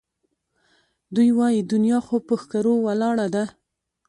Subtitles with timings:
[1.15, 3.43] دوی وایي دنیا خو پهٔ ښکرو ولاړه ده